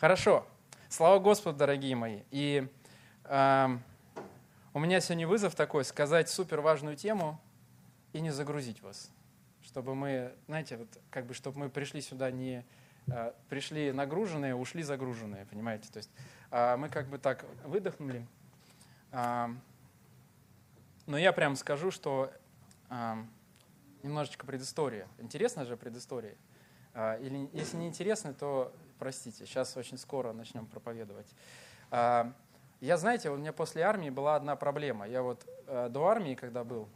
[0.00, 0.46] Хорошо.
[0.88, 2.20] Слава Господу, дорогие мои.
[2.30, 2.68] И
[3.24, 3.68] э,
[4.72, 7.40] у меня сегодня вызов такой, сказать супер важную тему
[8.12, 9.10] и не загрузить вас.
[9.60, 12.64] Чтобы мы, знаете, вот как бы, чтобы мы пришли сюда не
[13.08, 15.90] э, пришли нагруженные, ушли загруженные, понимаете?
[15.90, 16.10] То есть
[16.52, 18.24] э, мы как бы так выдохнули.
[19.10, 19.48] Э,
[21.06, 22.30] но я прям скажу, что
[22.88, 23.14] э,
[24.04, 25.08] немножечко предыстория.
[25.18, 26.36] Интересно же предыстория?
[26.94, 31.28] Э, или если не интересно, то простите, сейчас очень скоро начнем проповедовать.
[31.90, 32.32] А,
[32.80, 35.06] я, знаете, у меня после армии была одна проблема.
[35.08, 36.88] Я вот э, до армии, когда был,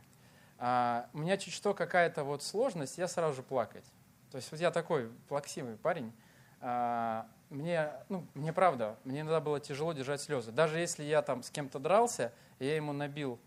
[0.59, 3.85] а, у меня чуть что какая-то вот сложность, я сразу же плакать.
[4.31, 6.13] То есть вот я такой плаксивый парень.
[6.61, 10.53] А, мне, ну, мне правда, мне иногда было тяжело держать слезы.
[10.53, 13.39] Даже если я там с кем-то дрался, я ему набил,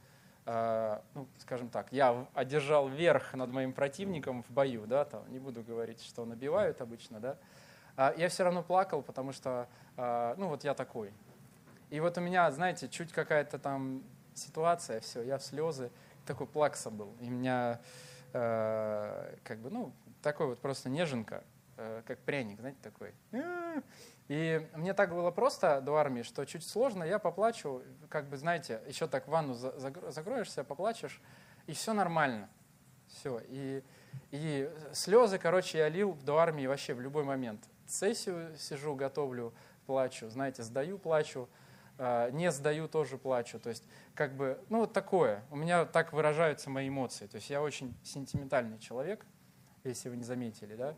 [0.46, 5.64] ну, скажем так, я одержал верх над моим противником в бою, да, там, не буду
[5.64, 7.38] говорить, что набивают обычно, да,
[7.98, 9.68] я все равно плакал, потому что,
[9.98, 11.14] а, ну вот я такой.
[11.90, 15.92] И вот у меня, знаете, чуть какая-то там ситуация, все, я в слезы,
[16.26, 17.16] такой плакса был.
[17.22, 17.80] И у меня
[18.34, 21.44] э, как бы, ну, такой вот просто неженка,
[21.76, 23.14] как пряник, знаете, такой.
[24.28, 28.82] И мне так было просто до армии, что чуть сложно, я поплачу, как бы, знаете,
[28.88, 31.22] еще так в ванну закроешься, поплачешь,
[31.68, 32.50] и все нормально.
[33.08, 33.40] Все.
[33.48, 33.84] И,
[34.32, 39.54] и слезы, короче, я лил до армии вообще в любой момент сессию сижу, готовлю,
[39.86, 41.48] плачу, знаете, сдаю, плачу,
[41.98, 43.60] а, не сдаю, тоже плачу.
[43.60, 43.84] То есть,
[44.14, 45.44] как бы, ну, вот такое.
[45.52, 47.28] У меня так выражаются мои эмоции.
[47.28, 49.26] То есть, я очень сентиментальный человек,
[49.84, 50.96] если вы не заметили, да.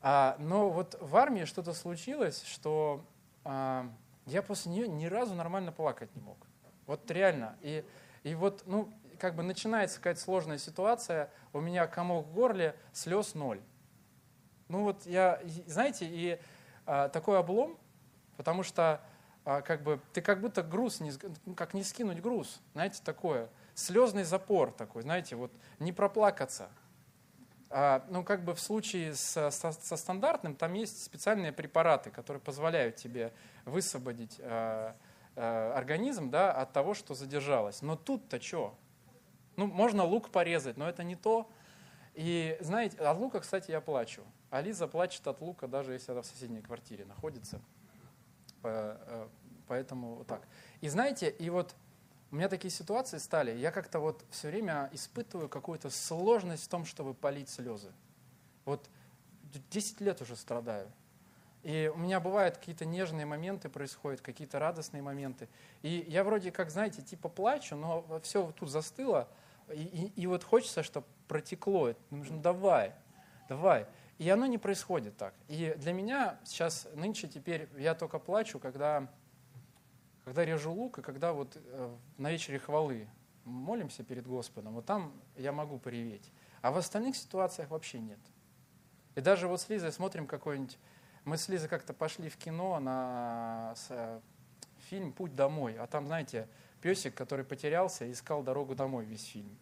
[0.00, 3.04] А, но вот в армии что-то случилось, что
[3.44, 3.90] а,
[4.26, 6.38] я после нее ни разу нормально плакать не мог.
[6.86, 7.56] Вот реально.
[7.60, 7.84] И,
[8.22, 13.34] и вот, ну, как бы начинается какая-то сложная ситуация, у меня комок в горле, слез
[13.34, 13.60] ноль.
[14.68, 16.40] Ну вот я, знаете, и
[16.86, 17.78] а, такой облом,
[18.36, 19.00] потому что
[19.44, 21.12] а, как бы ты как будто груз, не,
[21.46, 26.68] ну, как не скинуть груз, знаете, такое, слезный запор такой, знаете, вот не проплакаться.
[27.70, 32.40] А, ну как бы в случае со, со, со стандартным там есть специальные препараты, которые
[32.40, 33.32] позволяют тебе
[33.66, 34.96] высвободить а,
[35.36, 37.82] а, организм да, от того, что задержалось.
[37.82, 38.74] Но тут-то что?
[39.56, 41.50] Ну, можно лук порезать, но это не то.
[42.14, 44.22] И знаете, от лука, кстати, я плачу.
[44.50, 47.60] А Лиза плачет от лука, даже если она в соседней квартире находится.
[48.62, 49.28] Э,
[49.66, 50.46] поэтому вот так.
[50.80, 51.74] И знаете, и вот
[52.30, 56.84] у меня такие ситуации стали, я как-то вот все время испытываю какую-то сложность в том,
[56.84, 57.92] чтобы полить слезы.
[58.64, 58.88] Вот
[59.70, 60.90] 10 лет уже страдаю.
[61.62, 65.48] И у меня бывают какие-то нежные моменты происходят, какие-то радостные моменты.
[65.82, 69.28] И я вроде как, знаете, типа плачу, но все тут застыло.
[69.68, 71.94] И, и, и вот хочется, чтобы протекло.
[72.10, 72.94] Нужно давай,
[73.48, 73.86] давай.
[74.18, 75.32] И оно не происходит так.
[75.46, 79.08] И для меня сейчас, нынче теперь, я только плачу, когда,
[80.24, 83.08] когда режу лук, и когда вот э, на вечере хвалы
[83.44, 86.32] молимся перед Господом, вот там я могу пореветь.
[86.62, 88.18] А в остальных ситуациях вообще нет.
[89.14, 90.78] И даже вот с Лизой смотрим какой-нибудь...
[91.24, 94.20] Мы с Лизой как-то пошли в кино на с,
[94.88, 96.48] фильм «Путь домой», а там, знаете,
[96.80, 99.56] песик, который потерялся, искал дорогу домой весь фильм.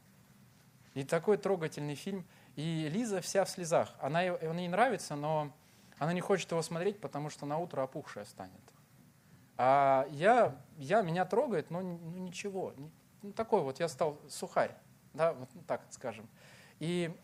[0.95, 2.25] И такой трогательный фильм–
[2.57, 3.95] и Лиза вся в слезах.
[4.01, 5.53] Она, он ей нравится, но
[5.99, 8.61] она не хочет его смотреть, потому что на утро опухшая станет.
[9.59, 12.75] А я, я меня трогает, но ну, ничего.
[13.23, 14.75] Ну, такой вот я стал сухарь,
[15.15, 16.29] да, вот так скажем.
[16.79, 17.15] И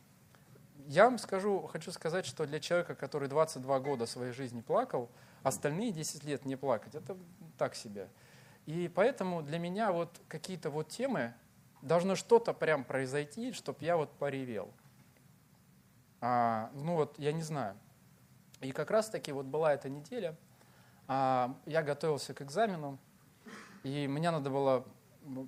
[0.87, 5.11] я вам скажу, хочу сказать, что для человека, который 22 года своей жизни плакал,
[5.43, 7.17] остальные 10 лет не плакать, это
[7.59, 8.09] так себе.
[8.67, 11.35] И поэтому для меня вот какие-то вот темы,
[11.83, 14.73] должно что-то прям произойти, чтобы я вот поревел.
[16.23, 17.77] А, ну вот, я не знаю.
[18.61, 20.37] И как раз-таки вот была эта неделя,
[21.09, 22.97] а, я готовился к экзамену,
[23.83, 24.87] и мне надо было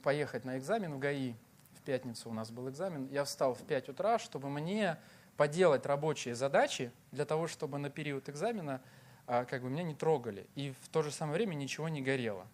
[0.02, 1.34] поехать на экзамен в ГАИ.
[1.74, 3.06] В пятницу у нас был экзамен.
[3.06, 4.98] Я встал в 5 утра, чтобы мне
[5.36, 8.80] поделать рабочие задачи для того, чтобы на период экзамена
[9.28, 10.48] а, как бы меня не трогали.
[10.56, 12.48] И в то же самое время ничего не горело.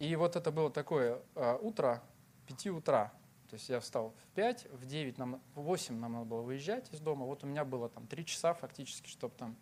[0.00, 2.02] И вот это было такое а, утро,
[2.48, 3.12] 5 утра.
[3.54, 6.92] То есть я встал в 5, в 9, нам, в 8 нам надо было выезжать
[6.92, 7.24] из дома.
[7.24, 9.54] Вот у меня было там 3 часа фактически, чтобы там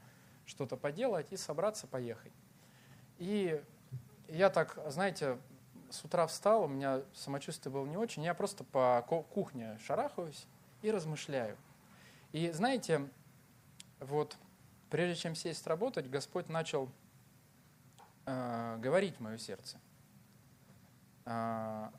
[0.47, 2.33] что-то поделать и собраться, поехать.
[3.19, 3.63] И
[4.29, 5.37] я так, знаете,
[5.91, 10.47] с утра встал, у меня самочувствие было не очень, я просто по кухне шарахаюсь
[10.81, 11.59] и размышляю.
[12.33, 13.11] И знаете,
[14.01, 14.39] вот
[14.89, 16.91] прежде чем сесть работать, Господь начал
[18.25, 19.79] э, говорить мое сердце.
[21.27, 21.91] Э,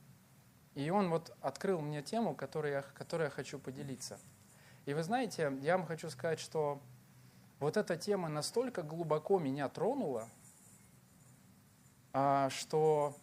[0.75, 4.19] и он вот открыл мне тему, которой я, которой я хочу поделиться.
[4.85, 6.81] И вы знаете, я вам хочу сказать, что
[7.59, 10.27] вот эта тема настолько глубоко меня тронула,
[12.11, 13.15] а, что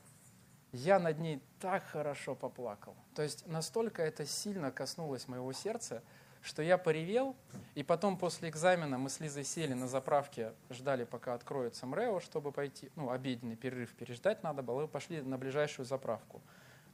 [0.73, 2.95] я над ней так хорошо поплакал.
[3.15, 6.03] То есть настолько это сильно коснулось моего сердца,
[6.43, 7.37] что я поревел,
[7.75, 12.51] и потом после экзамена мы с Лизой сели на заправке, ждали, пока откроется МРЭО, чтобы
[12.51, 16.41] пойти, ну, обеденный перерыв переждать надо было, и пошли на ближайшую заправку.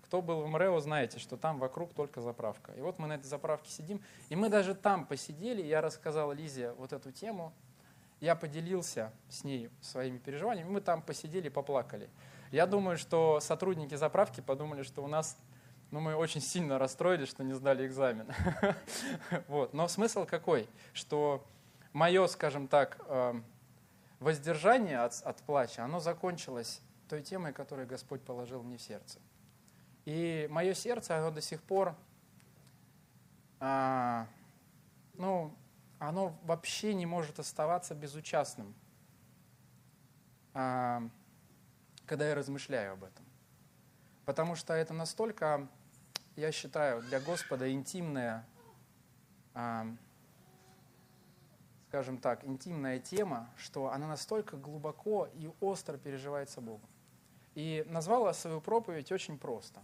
[0.06, 2.72] Кто был в МРЭО, знаете, что там вокруг только заправка.
[2.74, 6.72] И вот мы на этой заправке сидим, и мы даже там посидели, я рассказал Лизе
[6.74, 7.52] вот эту тему,
[8.20, 12.08] я поделился с ней своими переживаниями, мы там посидели, поплакали.
[12.52, 15.36] Я думаю, что сотрудники заправки подумали, что у нас
[15.90, 18.28] ну, мы очень сильно расстроились, что не сдали экзамен.
[19.48, 19.74] вот.
[19.74, 20.68] Но смысл какой?
[20.92, 21.44] Что
[21.92, 23.44] мое, скажем так, эм,
[24.20, 29.18] воздержание от, от плача, оно закончилось той темой, которую Господь положил мне в сердце.
[30.06, 31.94] И мое сердце, оно до сих пор,
[33.58, 34.28] а,
[35.14, 35.52] ну,
[35.98, 38.72] оно вообще не может оставаться безучастным,
[40.54, 41.02] а,
[42.06, 43.26] когда я размышляю об этом.
[44.26, 45.66] Потому что это настолько,
[46.36, 48.46] я считаю, для Господа интимная,
[49.54, 49.88] а,
[51.88, 56.88] скажем так, интимная тема, что она настолько глубоко и остро переживается Богом.
[57.56, 59.82] И назвала свою проповедь очень просто.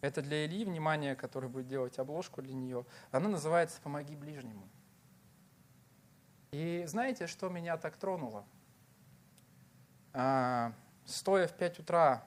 [0.00, 2.84] Это для Ильи, внимание, который будет делать обложку для нее.
[3.10, 4.68] Она называется «Помоги ближнему».
[6.52, 8.44] И знаете, что меня так тронуло?
[10.12, 10.72] А,
[11.04, 12.24] стоя в 5 утра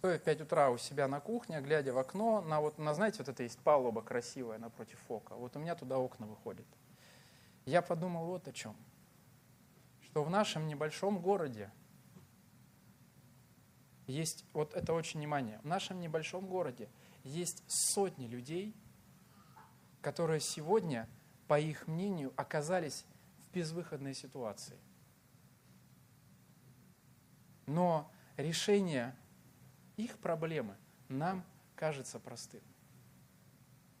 [0.00, 3.18] стоя в 5 утра у себя на кухне, глядя в окно, на, вот, на знаете,
[3.18, 5.34] вот это есть палуба красивая напротив ока.
[5.34, 6.64] Вот у меня туда окна выходят.
[7.66, 8.74] Я подумал вот о чем.
[10.00, 11.70] Что в нашем небольшом городе
[14.10, 16.88] есть, вот это очень внимание, в нашем небольшом городе
[17.24, 18.74] есть сотни людей,
[20.00, 21.08] которые сегодня,
[21.46, 23.04] по их мнению, оказались
[23.38, 24.78] в безвыходной ситуации.
[27.66, 29.14] Но решение
[29.96, 30.76] их проблемы
[31.08, 31.44] нам
[31.76, 32.62] кажется простым.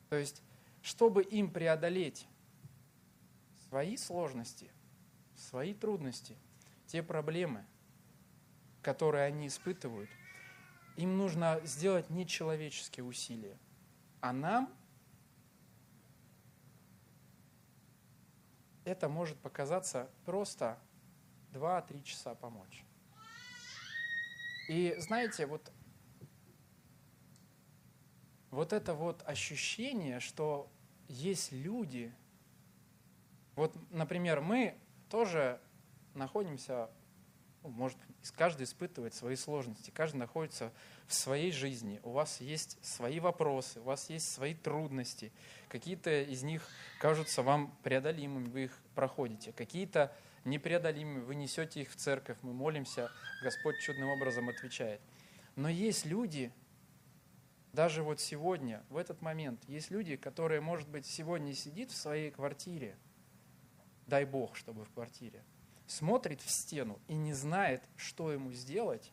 [0.08, 0.42] То есть,
[0.82, 2.26] чтобы им преодолеть
[3.68, 4.70] свои сложности,
[5.36, 6.36] свои трудности,
[6.86, 7.64] те проблемы,
[8.82, 10.10] которые они испытывают,
[10.96, 13.58] им нужно сделать нечеловеческие усилия.
[14.20, 14.72] А нам
[18.84, 20.78] это может показаться просто
[21.52, 22.84] 2-3 часа помочь.
[24.68, 25.72] И знаете, вот
[28.50, 30.70] вот это вот ощущение, что
[31.08, 32.12] есть люди,
[33.56, 34.76] вот, например, мы
[35.08, 35.60] тоже
[36.14, 36.90] находимся,
[37.62, 37.98] может,
[38.36, 40.72] каждый испытывает свои сложности, каждый находится
[41.06, 45.32] в своей жизни, у вас есть свои вопросы, у вас есть свои трудности,
[45.68, 46.66] какие-то из них
[46.98, 50.14] кажутся вам преодолимыми, вы их проходите, какие-то
[50.44, 53.10] непреодолимыми, вы несете их в церковь, мы молимся,
[53.42, 55.00] Господь чудным образом отвечает.
[55.56, 56.52] Но есть люди,
[57.72, 62.30] даже вот сегодня, в этот момент, есть люди, которые, может быть, сегодня сидит в своей
[62.30, 62.96] квартире,
[64.06, 65.42] дай Бог, чтобы в квартире,
[65.90, 69.10] смотрит в стену и не знает, что ему сделать,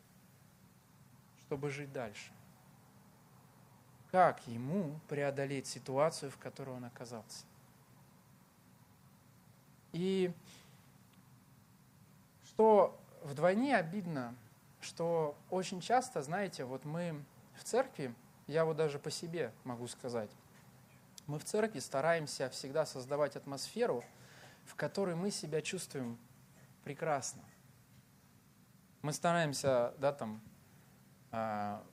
[1.40, 2.30] чтобы жить дальше.
[4.12, 7.44] Как ему преодолеть ситуацию, в которой он оказался?
[9.92, 10.32] И
[12.44, 14.36] что вдвойне обидно,
[14.80, 17.24] что очень часто, знаете, вот мы
[17.56, 18.14] в церкви,
[18.46, 20.30] я вот даже по себе могу сказать.
[21.26, 24.04] Мы в церкви стараемся всегда создавать атмосферу,
[24.64, 26.18] в которой мы себя чувствуем
[26.88, 27.42] прекрасно.
[29.02, 30.40] Мы стараемся, да, там,
[31.30, 31.84] а,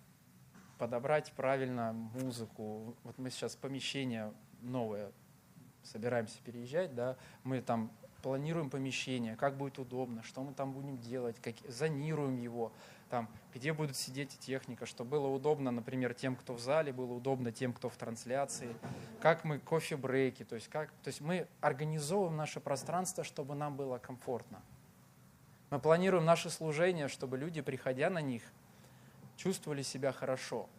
[0.78, 2.96] подобрать правильно музыку.
[3.04, 5.12] Вот мы сейчас помещение новое
[5.84, 7.92] собираемся переезжать, да, мы там
[8.24, 12.72] планируем помещение, как будет удобно, что мы там будем делать, как, зонируем его,
[13.10, 17.52] там, где будет сидеть техника, чтобы было удобно, например, тем, кто в зале, было удобно
[17.52, 18.74] тем, кто в трансляции,
[19.20, 23.98] как мы кофе-брейки, то есть, как, то есть мы организовываем наше пространство, чтобы нам было
[23.98, 24.62] комфортно.
[25.70, 28.44] Мы планируем наше служение, чтобы люди, приходя на них,
[29.36, 30.70] чувствовали себя хорошо.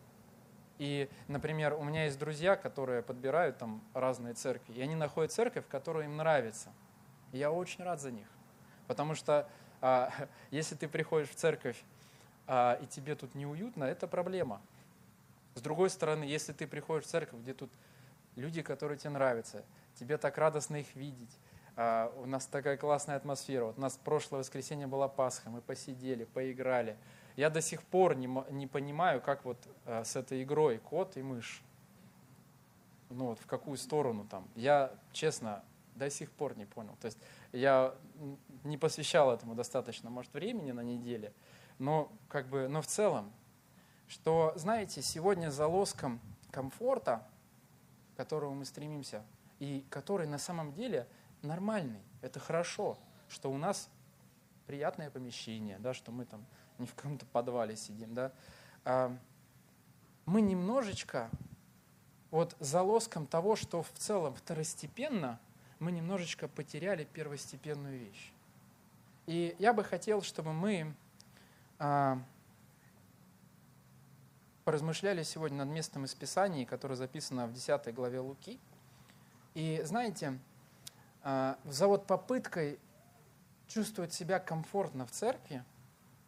[0.78, 5.64] И, например, у меня есть друзья, которые подбирают там разные церкви, и они находят церковь,
[5.68, 6.72] которая им нравится.
[7.32, 8.26] И я очень рад за них.
[8.86, 9.48] Потому что
[9.80, 10.12] а,
[10.50, 11.82] если ты приходишь в церковь
[12.46, 14.60] а, и тебе тут неуютно, это проблема.
[15.54, 17.70] С другой стороны, если ты приходишь в церковь, где тут
[18.36, 19.64] люди, которые тебе нравятся,
[19.98, 21.38] тебе так радостно их видеть,
[21.76, 23.66] у нас такая классная атмосфера.
[23.66, 26.96] Вот у нас прошлое воскресенье была Пасха, мы посидели, поиграли.
[27.36, 31.22] Я до сих пор не, не понимаю, как вот а, с этой игрой кот и
[31.22, 31.62] мышь.
[33.10, 34.48] ну вот в какую сторону там.
[34.54, 35.62] Я, честно,
[35.96, 36.96] до сих пор не понял.
[37.00, 37.18] То есть
[37.52, 37.94] я
[38.64, 41.34] не посвящал этому достаточно, может, времени на неделе,
[41.78, 43.32] но как бы, но в целом,
[44.08, 47.26] что, знаете, сегодня за лоском комфорта,
[48.14, 49.22] к которому мы стремимся,
[49.58, 51.06] и который на самом деле
[51.46, 52.98] нормальный, это хорошо,
[53.28, 53.88] что у нас
[54.66, 56.44] приятное помещение, да, что мы там
[56.78, 58.32] не в каком-то подвале сидим, да,
[58.84, 59.16] а
[60.26, 61.30] мы немножечко
[62.30, 65.40] вот за лоском того, что в целом второстепенно,
[65.78, 68.32] мы немножечко потеряли первостепенную вещь.
[69.26, 70.94] И я бы хотел, чтобы мы
[71.78, 72.18] а,
[74.64, 78.58] поразмышляли сегодня над местом из Писания, которое записано в 10 главе Луки.
[79.54, 80.38] И знаете,
[81.64, 82.78] за вот попыткой
[83.66, 85.64] чувствовать себя комфортно в церкви,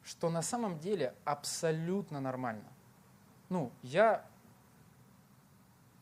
[0.03, 2.69] что на самом деле абсолютно нормально.
[3.49, 4.25] Ну, я,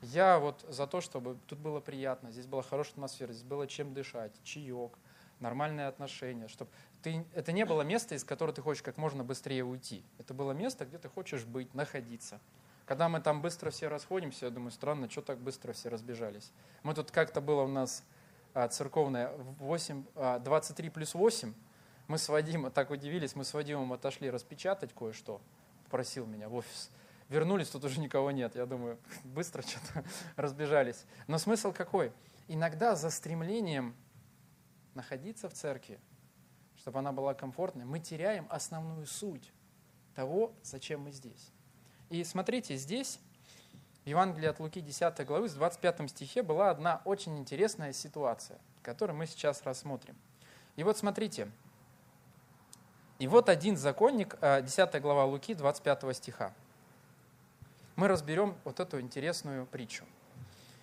[0.01, 3.93] я вот за то, чтобы тут было приятно, здесь была хорошая атмосфера, здесь было чем
[3.93, 4.99] дышать, чаек,
[5.41, 6.71] нормальные отношения, чтобы
[7.03, 10.03] ты, это не было место, из которого ты хочешь как можно быстрее уйти.
[10.19, 12.41] Это было место, где ты хочешь быть, находиться.
[12.87, 16.53] Когда мы там быстро все расходимся, я думаю, странно, что так быстро все разбежались.
[16.83, 18.03] Мы тут как-то было у нас
[18.57, 20.05] а, церковное 8,
[20.41, 21.53] 23 а, плюс 8,
[22.09, 25.43] мы с Вадимом, так удивились, мы с Вадимом отошли распечатать кое-что,
[25.91, 26.91] просил меня в офис.
[27.29, 28.57] Вернулись, тут уже никого нет.
[28.57, 30.05] Я думаю, быстро что-то
[30.37, 31.05] разбежались.
[31.27, 32.15] Но смысл какой?
[32.49, 33.95] Иногда за стремлением
[34.95, 36.01] находиться в церкви,
[36.79, 39.53] чтобы она была комфортной, мы теряем основную суть
[40.15, 41.53] того, зачем мы здесь.
[42.09, 43.21] И смотрите, здесь
[44.07, 49.17] в Евангелии от Луки 10 главы, с 25 стихе была одна очень интересная ситуация, которую
[49.17, 50.15] мы сейчас рассмотрим.
[50.77, 51.51] И вот смотрите,
[53.19, 56.55] и вот один законник, 10 э, глава Луки, 25 стиха.
[57.97, 60.05] Мы разберем вот эту интересную притчу.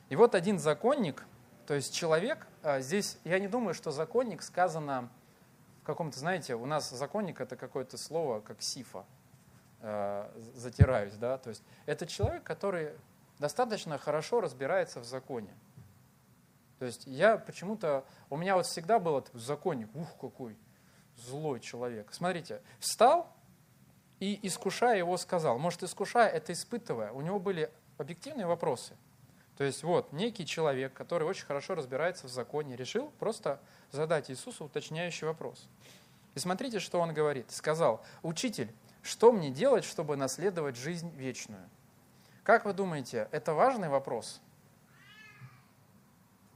[0.10, 1.24] И вот один законник,
[1.66, 5.10] то есть человек, э, здесь я не думаю, что законник сказано
[5.82, 9.06] в каком-то, знаете, у нас законник это какое-то слово, как сифа,
[9.80, 12.92] э, затираюсь, да, то есть это человек, который
[13.44, 15.54] достаточно хорошо разбирается в законе.
[16.80, 20.56] То есть я почему-то, у меня вот всегда было законник, ух, какой,
[21.18, 22.14] злой человек.
[22.14, 23.36] Смотрите, встал
[24.22, 25.60] и, искушая его, сказал.
[25.60, 27.12] Может, искушая, это испытывая.
[27.12, 28.96] У него были объективные вопросы.
[29.58, 33.60] То есть вот некий человек, который очень хорошо разбирается в законе, решил просто
[33.92, 35.68] задать Иисусу уточняющий вопрос.
[36.34, 37.52] И смотрите, что он говорит.
[37.52, 41.70] Сказал, учитель, что мне делать, чтобы наследовать жизнь вечную?
[42.44, 44.42] Как вы думаете, это важный вопрос?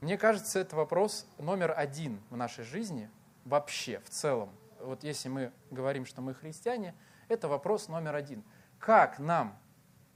[0.00, 3.10] Мне кажется, это вопрос номер один в нашей жизни,
[3.44, 6.94] вообще, в целом, вот если мы говорим, что мы христиане,
[7.28, 8.44] это вопрос номер один.
[8.78, 9.58] Как нам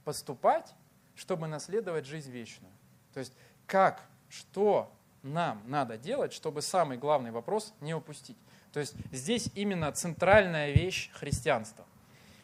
[0.05, 0.73] поступать,
[1.15, 2.73] чтобы наследовать жизнь вечную?
[3.13, 3.33] То есть
[3.65, 8.37] как, что нам надо делать, чтобы самый главный вопрос не упустить?
[8.71, 11.85] То есть здесь именно центральная вещь христианства.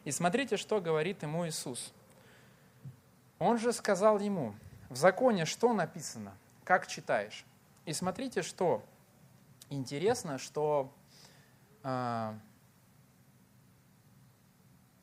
[0.03, 1.93] И смотрите, что говорит ему Иисус.
[3.39, 4.53] Он же сказал ему,
[4.89, 7.45] в законе что написано, как читаешь?
[7.85, 8.83] И смотрите, что
[9.69, 10.91] интересно, что
[11.83, 12.33] э,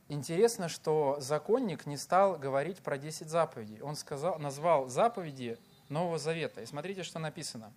[0.09, 3.81] интересно, что законник не стал говорить про 10 заповедей.
[3.81, 6.61] Он сказал, назвал заповеди Нового Завета.
[6.61, 7.73] И смотрите, что написано.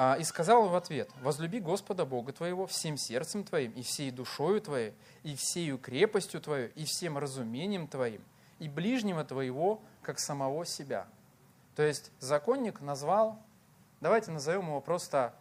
[0.00, 4.60] А, «И сказал в ответ, возлюби Господа Бога твоего всем сердцем твоим, и всей душою
[4.60, 4.94] твоей,
[5.24, 8.22] и всею крепостью твоей, и всем разумением твоим,
[8.58, 11.06] и ближнего твоего, как самого себя».
[11.74, 13.40] То есть законник назвал,
[14.00, 15.34] давайте назовем его просто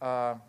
[0.00, 0.40] а,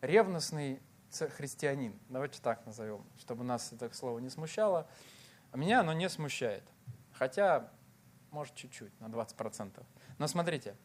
[0.00, 1.98] ревностный христианин.
[2.08, 4.86] Давайте так назовем, чтобы нас это слово не смущало.
[5.50, 6.62] А меня оно не смущает.
[7.12, 7.70] Хотя,
[8.30, 9.82] может, чуть-чуть, на 20%.
[10.18, 10.76] Но смотрите,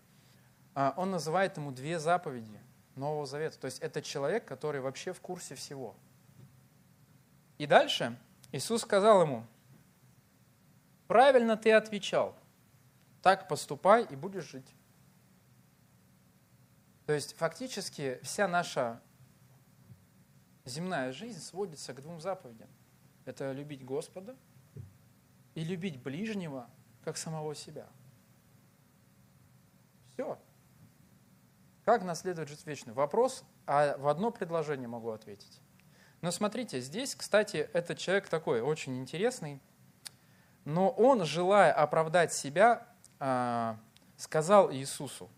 [0.74, 2.60] а, он называет ему две заповеди
[2.96, 3.60] Нового Завета.
[3.60, 5.96] То есть это человек, который вообще в курсе всего.
[7.58, 8.18] И дальше
[8.52, 9.46] Иисус сказал ему,
[11.08, 12.36] правильно ты отвечал,
[13.22, 14.76] так поступай и будешь жить.
[17.06, 19.02] То есть фактически вся наша
[20.66, 22.70] земная жизнь сводится к двум заповедям.
[23.26, 24.36] Это любить Господа
[25.56, 26.70] и любить ближнего,
[27.04, 27.88] как самого себя.
[30.14, 30.40] Все.
[31.84, 32.96] Как наследовать жизнь вечную?
[32.96, 35.60] Вопрос, а в одно предложение могу ответить.
[36.22, 39.62] Но смотрите, здесь, кстати, этот человек такой очень интересный,
[40.66, 42.88] но он, желая оправдать себя,
[43.20, 43.78] а,
[44.18, 45.30] сказал Иисусу,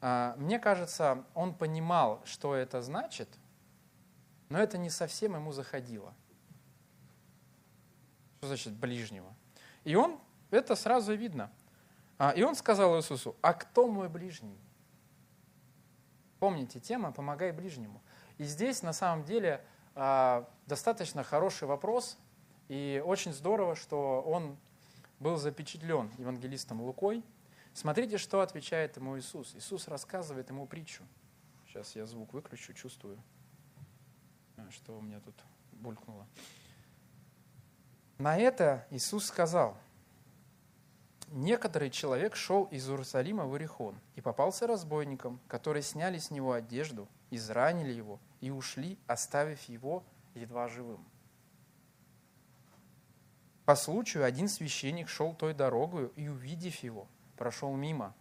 [0.00, 3.28] а, мне кажется, он понимал, что это значит,
[4.50, 6.14] но это не совсем ему заходило.
[8.38, 9.34] Что значит ближнего?
[9.84, 10.20] И он,
[10.50, 11.50] это сразу видно.
[12.18, 14.58] А, и он сказал Иисусу, а кто мой ближний?
[16.38, 18.02] Помните, тема «помогай ближнему».
[18.36, 19.64] И здесь на самом деле
[20.66, 22.18] достаточно хороший вопрос,
[22.68, 24.56] и очень здорово, что он
[25.20, 27.22] был запечатлен евангелистом Лукой.
[27.72, 29.54] Смотрите, что отвечает ему Иисус.
[29.54, 31.02] Иисус рассказывает ему притчу.
[31.66, 33.18] Сейчас я звук выключу, чувствую,
[34.56, 35.34] а, что у меня тут
[35.72, 36.26] булькнуло.
[38.18, 39.76] На это Иисус сказал,
[41.28, 47.08] некоторый человек шел из Иерусалима в Иерихон и попался разбойникам, которые сняли с него одежду,
[47.30, 50.04] изранили его и ушли, оставив его
[50.34, 51.04] едва живым.
[53.64, 57.06] По случаю один священник шел той дорогою и, увидев его,
[57.36, 58.14] прошел мимо.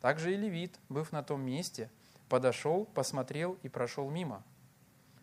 [0.00, 1.90] Также и левит, быв на том месте,
[2.28, 4.44] подошел, посмотрел и прошел мимо.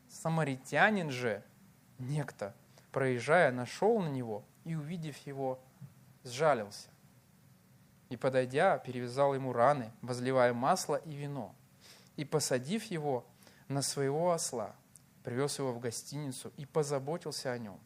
[0.09, 1.43] Самаритянин же,
[1.97, 2.53] некто,
[2.91, 5.59] проезжая, нашел на него и, увидев его,
[6.25, 6.89] сжалился.
[8.09, 11.55] И, подойдя, перевязал ему раны, возливая масло и вино.
[12.17, 13.25] И, посадив его
[13.69, 14.75] на своего осла,
[15.23, 17.79] привез его в гостиницу и позаботился о нем.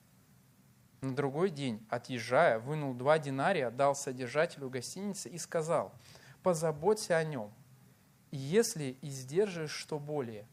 [1.02, 5.92] На другой день, отъезжая, вынул два динария, дал содержателю гостиницы и сказал,
[6.44, 7.52] позаботься о нем,
[8.30, 10.48] если издержишь что более,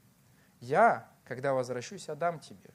[0.60, 2.70] я, когда возвращусь, отдам тебе.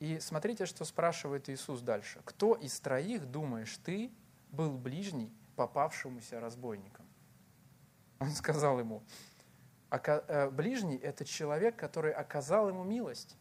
[0.00, 2.20] И смотрите, что спрашивает Иисус дальше.
[2.26, 4.12] Кто из троих, думаешь, ты
[4.50, 7.06] был ближний попавшемуся разбойником?
[8.18, 9.02] Он сказал ему,
[9.90, 13.36] э, ближний– это человек, который оказал ему милость.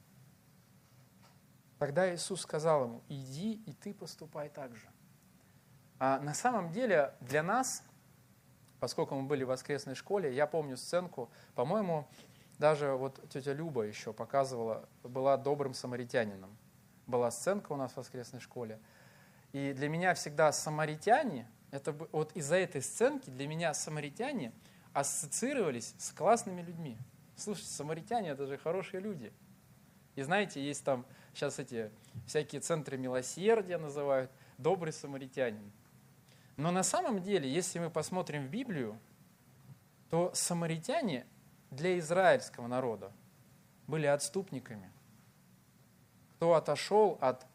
[1.80, 4.88] Тогда Иисус сказал ему, иди и ты поступай так же.
[5.98, 7.84] А на самом деле для нас,
[8.82, 12.08] поскольку мы были в воскресной школе, я помню сценку, по-моему,
[12.58, 16.56] даже вот тетя Люба еще показывала, была добрым самаритянином.
[17.08, 18.80] Была сценка у нас в воскресной школе.
[19.54, 24.52] И для меня всегда самаритяне, это вот из-за этой сценки для меня самаритяне
[24.94, 26.98] ассоциировались с классными людьми.
[27.38, 29.32] Слушайте, самаритяне это же хорошие люди.
[30.16, 31.06] И знаете, есть там
[31.40, 31.90] сейчас эти
[32.28, 35.72] всякие центры милосердия называют, добрый самаритянин.
[36.58, 39.00] Но на самом деле, если мы посмотрим в Библию,
[40.10, 41.26] то самаритяне
[41.72, 43.14] для израильского народа
[43.88, 44.92] были отступниками.
[46.36, 47.46] Кто отошел от,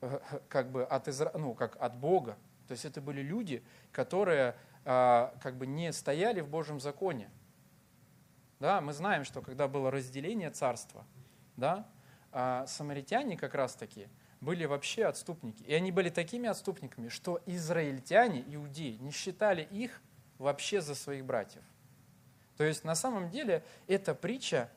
[0.00, 1.32] э, как бы от, Изра...
[1.34, 2.38] ну, как от Бога.
[2.68, 4.54] То есть это были люди, которые
[4.84, 7.28] а, как бы не стояли в Божьем законе.
[8.60, 11.04] Да, мы знаем, что когда было разделение царства,
[11.56, 11.88] да,
[12.36, 14.08] а самаритяне как раз-таки
[14.40, 15.62] были вообще отступники.
[15.62, 20.02] И они были такими отступниками, что израильтяне, иудеи, не считали их
[20.38, 21.62] вообще за своих братьев.
[22.56, 24.68] То есть на самом деле эта притча,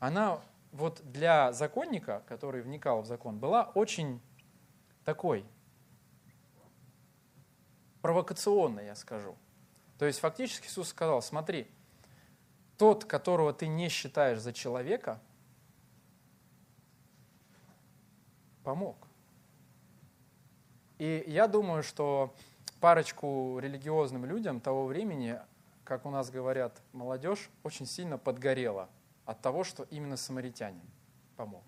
[0.00, 0.40] она
[0.72, 4.20] вот для законника, который вникал в закон, была очень
[5.04, 5.44] такой
[8.02, 9.36] провокационной, я скажу.
[9.96, 11.70] То есть фактически Иисус сказал, смотри,
[12.76, 15.20] тот, которого ты не считаешь за человека,
[18.64, 18.96] помог.
[20.98, 22.34] И я думаю, что
[22.80, 25.38] парочку религиозным людям того времени,
[25.84, 28.88] как у нас говорят молодежь, очень сильно подгорела
[29.24, 30.88] от того, что именно самаритянин
[31.36, 31.64] помог.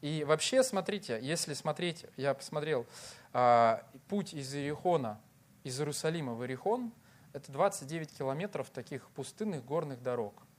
[0.00, 2.86] И вообще, смотрите, если смотреть, я посмотрел,
[3.32, 5.20] а, путь из Иерихона,
[5.64, 6.92] из Иерусалима в Иерихон,
[7.32, 10.34] это 29 километров таких пустынных горных дорог–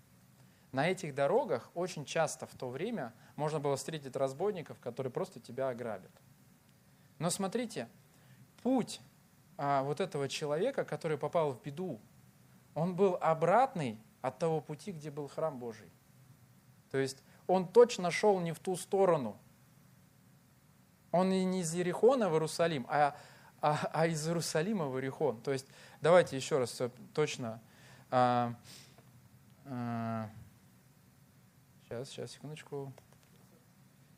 [0.73, 5.69] на этих дорогах очень часто в то время можно было встретить разбойников, которые просто тебя
[5.69, 6.11] ограбят.
[7.19, 7.87] Но смотрите,
[8.63, 8.99] путь
[9.55, 12.01] а, вот этого человека, который попал в беду,
[12.73, 15.91] он был обратный от того пути, где был храм Божий.
[16.89, 19.37] То есть он точно шел не в ту сторону.
[21.11, 23.15] Он и не из Ерехона в Иерусалим, а,
[23.61, 25.39] а, а из Иерусалима в Иерихон.
[25.41, 25.67] То есть
[26.01, 26.81] давайте еще раз
[27.13, 27.61] точно.
[28.09, 28.55] А,
[29.65, 30.29] а,
[31.93, 32.91] Сейчас, сейчас, секундочку.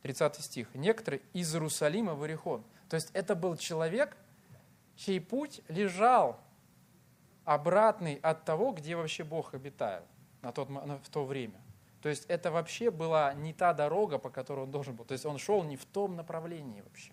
[0.01, 0.73] 30 стих.
[0.75, 2.63] Некоторые из Иерусалима в Иерихон.
[2.87, 4.15] То есть это был человек,
[4.95, 6.39] чей путь лежал
[7.43, 10.03] обратный от того, где вообще Бог обитал
[10.41, 11.59] на тот, в то время.
[12.01, 15.03] То есть это вообще была не та дорога, по которой он должен был.
[15.03, 17.11] То есть он шел не в том направлении вообще.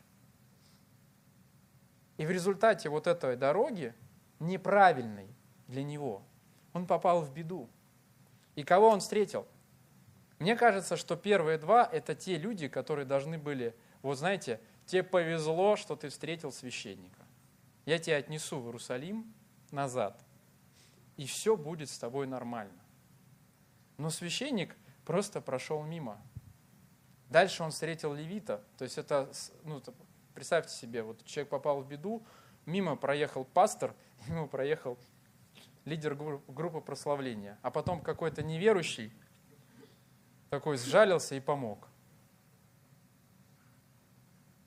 [2.18, 3.94] И в результате вот этой дороги,
[4.38, 5.35] неправильной
[5.66, 6.22] для него,
[6.72, 7.68] он попал в беду.
[8.55, 9.48] И кого он встретил?
[10.42, 15.76] Мне кажется, что первые два– это те люди, которые должны были, вот знаете, тебе повезло,
[15.76, 17.24] что ты встретил священника.
[17.87, 19.33] Я тебя отнесу в Иерусалим
[19.70, 20.20] назад,
[21.16, 22.83] и все будет с тобой нормально.
[23.98, 26.20] Но священник просто прошел мимо.
[27.28, 28.64] Дальше он встретил левита.
[28.78, 29.31] То есть это,
[29.62, 29.81] ну,
[30.35, 32.26] представьте себе, вот человек попал в беду,
[32.66, 33.94] мимо проехал пастор,
[34.26, 34.98] мимо проехал
[35.85, 39.12] лидер группы прославления, а потом какой-то неверующий
[40.52, 41.88] такой сжалился и помог.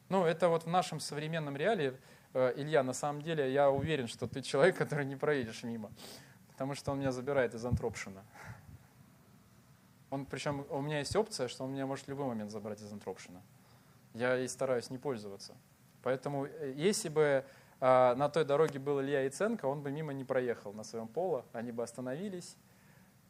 [0.09, 1.95] Ну, это вот в нашем современном реалии,
[2.33, 5.91] э, Илья, на самом деле, я уверен, что ты человек, который не проедешь мимо,
[6.47, 8.25] потому что он меня забирает из антропшина.
[10.09, 12.91] Он, причем у меня есть опция, что он меня может в любой момент забрать из
[12.91, 13.43] антропшина.
[14.15, 15.53] Я и стараюсь не пользоваться.
[16.01, 17.45] Поэтому э, если бы
[17.79, 21.45] а, на той дороге был Илья Яценко, он бы мимо не проехал на своем поло,
[21.53, 22.57] они бы остановились,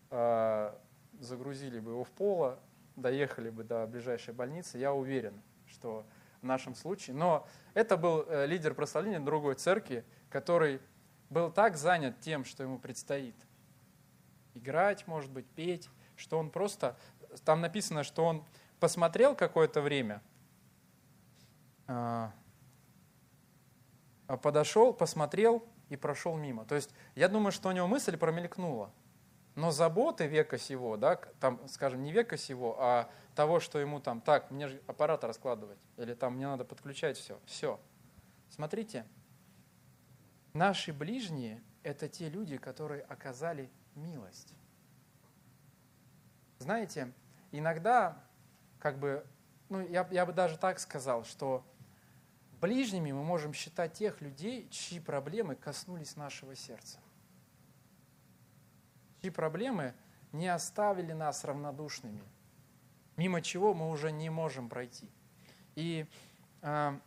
[0.10, 0.80] а,
[1.20, 2.60] загрузили бы его в поло,
[2.96, 4.78] доехали бы до ближайшей больницы.
[4.78, 6.06] Я уверен, что
[6.42, 7.16] в нашем случае.
[7.16, 10.80] Но это был э, лидер прославления другой церкви, который
[11.30, 13.36] был так занят тем, что ему предстоит.
[14.54, 16.96] Играть, может быть, петь, что он просто...
[17.44, 18.46] Там написано, что он
[18.80, 20.22] посмотрел какое-то время,
[21.88, 22.32] а,
[24.42, 26.66] подошел, посмотрел и прошел мимо.
[26.66, 28.92] То есть я думаю, что у него мысль промелькнула.
[29.56, 34.20] Но заботы века сего, да, там, скажем, не века сего, а того, что ему там,
[34.20, 37.40] так, мне же аппарат раскладывать, или там мне надо подключать все.
[37.46, 37.80] Все.
[38.50, 39.06] Смотрите,
[40.54, 44.54] наши ближние– это те люди, которые оказали милость.
[46.60, 47.14] Знаете,
[47.52, 48.22] иногда,
[48.80, 49.26] как бы,
[49.70, 51.66] ну, я, я бы даже так сказал, что
[52.60, 57.00] ближними мы можем считать тех людей, чьи проблемы коснулись нашего сердца
[59.26, 59.96] чьи проблемы
[60.34, 62.22] не оставили нас равнодушными,
[63.18, 65.10] мимо чего мы уже не можем пройти.
[65.76, 66.06] И
[66.62, 67.00] э,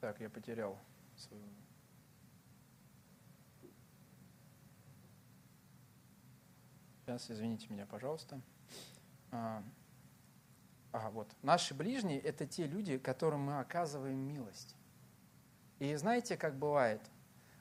[0.00, 0.78] Так, я потерял
[1.14, 1.44] свою...
[7.04, 8.40] Сейчас, извините меня, пожалуйста.
[10.92, 11.28] А, вот.
[11.42, 14.76] Наши ближние– это те люди, которым мы оказываем милость.
[15.78, 17.00] И знаете, как бывает?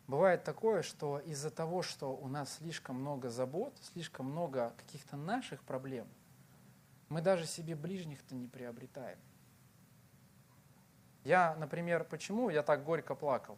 [0.07, 5.63] Бывает такое, что из-за того, что у нас слишком много забот, слишком много каких-то наших
[5.63, 6.07] проблем,
[7.09, 9.19] мы даже себе ближних-то не приобретаем.
[11.23, 13.57] Я, например, почему я так горько плакал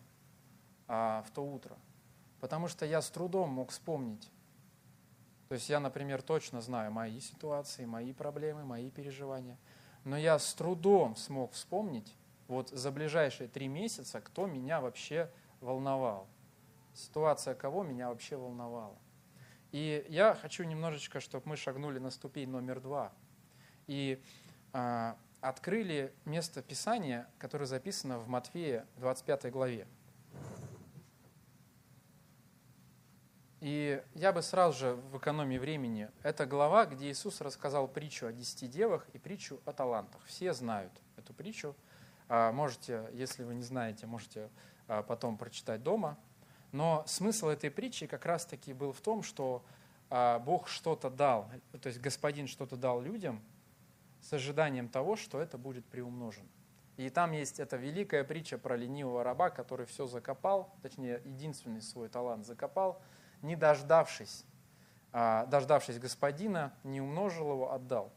[0.88, 1.78] а, в то утро?
[2.42, 4.30] Потому что я с трудом мог вспомнить
[5.52, 9.58] то есть я, например, точно знаю мои ситуации, мои проблемы, мои переживания.
[10.06, 12.16] Но я с трудом смог вспомнить
[12.48, 16.26] вот за ближайшие три месяца, кто меня вообще волновал.
[16.94, 18.98] Ситуация кого меня вообще волновала.
[19.74, 23.12] И я хочу немножечко, чтобы мы шагнули на ступень номер два.
[23.88, 24.24] И
[24.72, 29.86] э, открыли место Писания, которое записано в Матфея 25 главе.
[33.62, 38.34] И я бы сразу же в экономии времени, это глава, где Иисус рассказал притчу о
[38.34, 40.19] десяти девах и притчу о талантах.
[40.26, 41.76] Все знают эту притчу.
[42.28, 44.50] А, можете, если вы не знаете, можете
[44.88, 46.17] а, потом прочитать дома.
[46.71, 49.63] Но смысл этой притчи как раз-таки был в том, что
[50.10, 51.47] а, Бог что-то дал,
[51.80, 53.43] то есть Господин что-то дал людям
[54.21, 56.50] с ожиданием того, что это будет приумножено.
[56.97, 62.10] И там есть эта великая притча про ленивого раба, который все закопал, точнее, единственный свой
[62.10, 63.00] талант закопал–
[63.42, 64.46] не дождавшись,
[65.12, 68.12] а, дождавшись господина, не умножил его, отдал.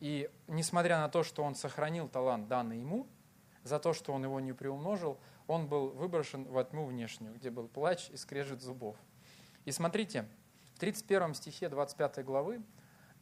[0.00, 3.06] И несмотря на то, что он сохранил талант, данный ему,
[3.62, 7.68] за то, что он его не приумножил, он был выброшен во тьму внешнюю, где был
[7.68, 8.96] плач и скрежет зубов.
[9.64, 10.28] И смотрите,
[10.74, 12.62] в 31 стихе 25 главы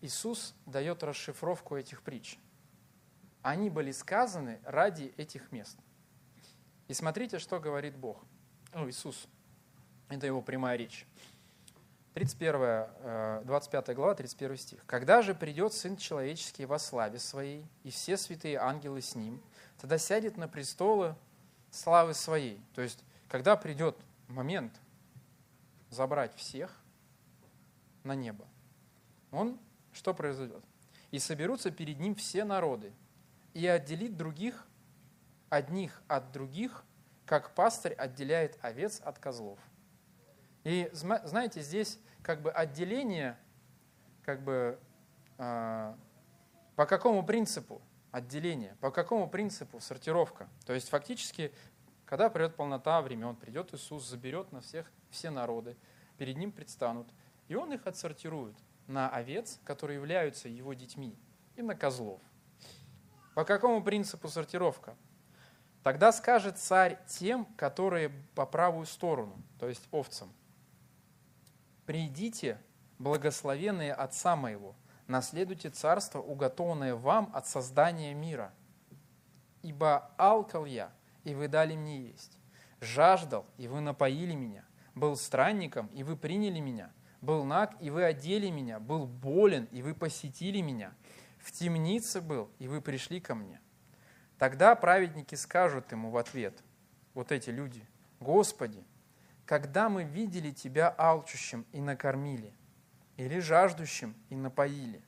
[0.00, 2.38] Иисус дает расшифровку этих притч.
[3.42, 5.78] Они были сказаны ради этих мест.
[6.88, 8.24] И смотрите, что говорит Бог.
[8.72, 9.28] Ну, Иисус.
[10.10, 11.06] Это его прямая речь.
[12.14, 14.84] 31, 25 э, глава, 31 стих.
[14.86, 19.40] «Когда же придет Сын Человеческий во славе Своей, и все святые ангелы с Ним,
[19.80, 21.14] тогда сядет на престолы
[21.70, 22.60] славы Своей».
[22.74, 23.96] То есть, когда придет
[24.26, 24.72] момент
[25.90, 26.76] забрать всех
[28.02, 28.44] на небо,
[29.30, 29.60] Он,
[29.92, 30.64] что произойдет?
[31.12, 32.92] «И соберутся перед Ним все народы,
[33.54, 34.66] и отделит других,
[35.48, 36.84] одних от других,
[37.26, 39.60] как пастырь отделяет овец от козлов».
[40.64, 43.38] И знаете, здесь как бы отделение,
[44.22, 44.78] как бы
[45.38, 45.94] э,
[46.76, 50.48] по какому принципу отделение, по какому принципу сортировка.
[50.66, 51.52] То есть фактически,
[52.04, 55.76] когда придет полнота времен, придет Иисус, заберет на всех все народы,
[56.18, 57.08] перед Ним предстанут,
[57.48, 61.16] и Он их отсортирует на овец, которые являются Его детьми,
[61.56, 62.20] и на козлов.
[63.34, 64.96] По какому принципу сортировка?
[65.82, 70.30] Тогда скажет царь тем, которые по правую сторону, то есть овцам,
[71.90, 72.56] придите
[73.00, 74.76] благословенные Отца моего,
[75.08, 78.54] наследуйте царство, уготованное вам от создания мира.
[79.62, 80.92] Ибо алкал я,
[81.24, 82.38] и вы дали мне есть,
[82.80, 88.04] жаждал, и вы напоили меня, был странником, и вы приняли меня, был наг, и вы
[88.04, 90.94] одели меня, был болен, и вы посетили меня,
[91.40, 93.60] в темнице был, и вы пришли ко мне.
[94.38, 96.62] Тогда праведники скажут ему в ответ,
[97.14, 97.84] вот эти люди,
[98.20, 98.84] Господи,
[99.50, 102.54] когда мы видели Тебя алчущим и накормили,
[103.16, 105.02] или жаждущим и напоили,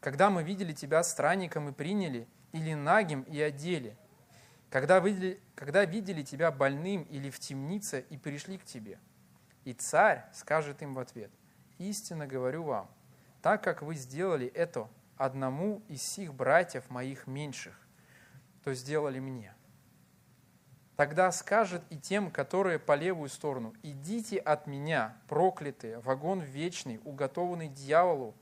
[0.00, 3.96] когда мы видели Тебя странником и приняли, или нагим и одели,
[4.68, 8.98] когда видели, когда видели Тебя больным или в темнице и пришли к Тебе.
[9.64, 11.30] И царь скажет им в ответ,
[11.78, 12.90] истинно говорю вам,
[13.40, 17.80] так как вы сделали это одному из сих братьев моих меньших,
[18.64, 19.54] то сделали мне.
[20.98, 27.68] Тогда скажет и тем, которые по левую сторону, «Идите от меня, проклятые, вагон вечный, уготованный
[27.68, 28.34] дьяволу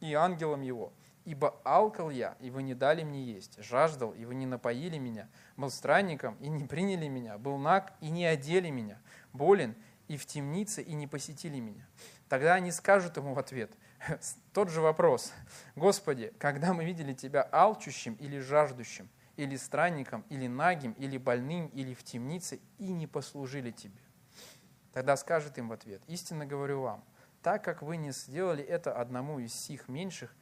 [0.00, 0.92] и ангелам его,
[1.24, 5.30] ибо алкал я, и вы не дали мне есть, жаждал, и вы не напоили меня,
[5.56, 9.00] был странником, и не приняли меня, был наг, и не одели меня,
[9.32, 9.74] болен,
[10.06, 11.88] и в темнице, и не посетили меня».
[12.28, 13.72] Тогда они скажут ему в ответ
[14.52, 15.32] тот же вопрос.
[15.76, 21.94] «Господи, когда мы видели Тебя алчущим или жаждущим, или странником, или нагим, или больным, или
[21.94, 24.00] в темнице, и не послужили тебе.
[24.92, 27.04] Тогда скажет им в ответ, истинно говорю вам,
[27.42, 30.34] так как вы не сделали это одному из сих меньших,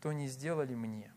[0.00, 1.12] то не сделали мне.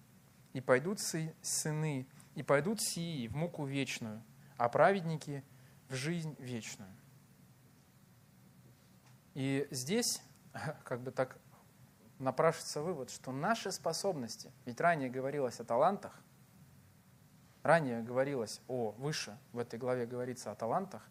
[0.54, 4.24] И пойдут сыны, и пойдут сии в муку вечную,
[4.58, 5.44] а праведники
[5.90, 6.94] в жизнь вечную.
[9.34, 10.22] И здесь
[10.84, 11.38] как бы так
[12.20, 16.22] напрашивается вывод, что наши способности, ведь ранее говорилось о талантах,
[17.64, 21.10] ранее говорилось о выше, в этой главе говорится о талантах,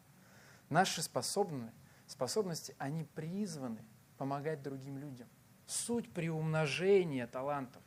[0.69, 1.73] наши способны,
[2.07, 3.83] способности, они призваны
[4.19, 5.29] помогать другим людям.
[5.67, 7.83] Суть приумножения талантов,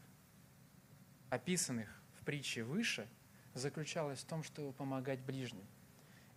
[1.29, 3.07] описанных в притче выше,
[3.53, 5.65] заключалась в том, чтобы помогать ближним.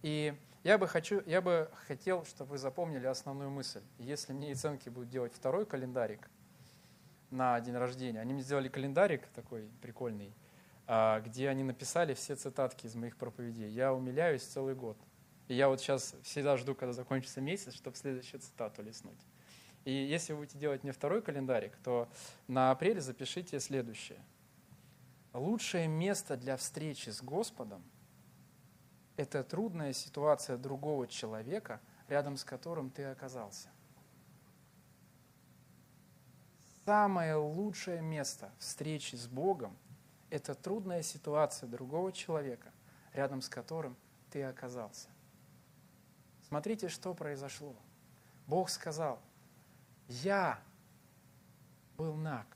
[0.02, 3.82] И я бы, хочу, я бы хотел, чтобы вы запомнили основную мысль.
[3.98, 6.28] Если мне и ценки будут делать второй календарик
[7.30, 10.36] на день рождения, они мне сделали календарик такой прикольный–
[10.88, 13.68] где они написали все цитатки из моих проповедей.
[13.68, 14.96] Я умиляюсь целый год.
[15.46, 19.20] И я вот сейчас всегда жду, когда закончится месяц, чтобы следующую цитату листнуть.
[19.84, 22.08] И если вы будете делать мне второй календарик, то
[22.46, 24.18] на апреле запишите следующее.
[25.34, 27.84] Лучшее место для встречи с Господом–
[29.16, 33.68] это трудная ситуация другого человека, рядом с которым ты оказался.
[36.86, 39.76] Самое лучшее место встречи с Богом–
[40.30, 42.72] это трудная ситуация другого человека,
[43.12, 43.96] рядом с которым
[44.30, 45.08] ты оказался.
[46.42, 47.74] Смотрите, что произошло.
[48.46, 49.20] Бог сказал,
[50.08, 50.58] я
[51.96, 52.46] был наг,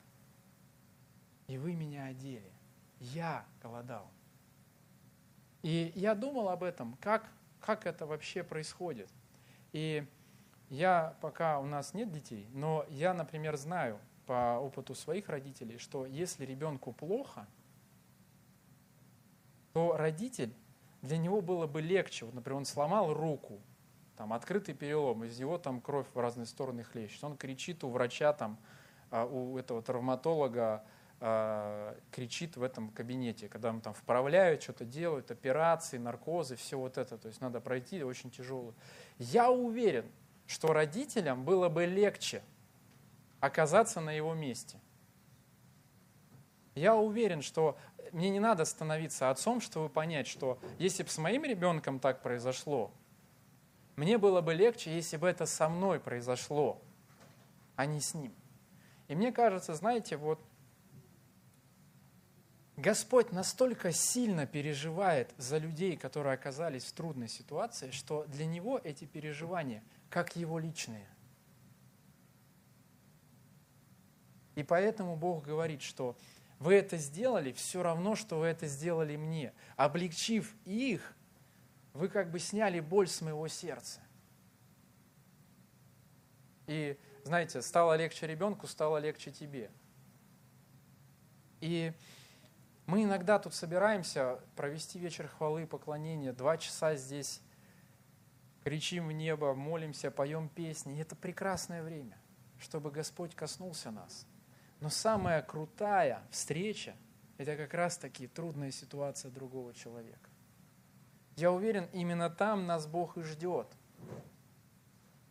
[1.46, 2.50] и вы меня одели.
[2.98, 4.10] Я голодал.
[5.62, 7.28] И я думал об этом, как,
[7.60, 9.10] как это вообще происходит.
[9.72, 10.06] И
[10.68, 16.06] я, пока у нас нет детей, но я, например, знаю по опыту своих родителей, что
[16.06, 17.46] если ребенку плохо–
[19.72, 20.54] то родитель,
[21.02, 22.24] для него было бы легче.
[22.24, 23.60] Вот, например, он сломал руку,
[24.16, 27.22] там открытый перелом, из него там кровь в разные стороны хлещет.
[27.24, 28.58] Он кричит у врача, там,
[29.10, 30.84] а, у этого травматолога,
[31.20, 36.98] а, кричит в этом кабинете, когда ему там вправляют, что-то делают, операции, наркозы, все вот
[36.98, 37.18] это.
[37.18, 38.74] То есть надо пройти очень тяжело.
[39.18, 40.06] Я уверен,
[40.46, 42.42] что родителям было бы легче
[43.40, 44.78] оказаться на его месте.
[46.74, 47.76] Я уверен, что
[48.12, 52.90] мне не надо становиться отцом, чтобы понять, что если бы с моим ребенком так произошло,
[53.96, 56.80] мне было бы легче, если бы это со мной произошло,
[57.76, 58.34] а не с ним.
[59.08, 60.40] И мне кажется, знаете, вот
[62.76, 69.04] Господь настолько сильно переживает за людей, которые оказались в трудной ситуации, что для Него эти
[69.04, 71.06] переживания как Его личные.
[74.54, 76.16] И поэтому Бог говорит, что
[76.62, 79.52] вы это сделали, все равно, что вы это сделали мне.
[79.76, 81.16] Облегчив их,
[81.92, 84.00] вы как бы сняли боль с моего сердца.
[86.68, 89.72] И, знаете, стало легче ребенку, стало легче тебе.
[91.60, 91.92] И
[92.86, 97.40] мы иногда тут собираемся провести вечер хвалы, поклонения, два часа здесь
[98.62, 100.96] кричим в небо, молимся, поем песни.
[100.96, 102.16] И это прекрасное время,
[102.60, 104.28] чтобы Господь коснулся нас–
[104.82, 106.96] но самая крутая встреча–
[107.38, 110.28] это как раз-таки трудная ситуация другого человека.
[111.36, 113.68] Я уверен, именно там нас Бог и ждет.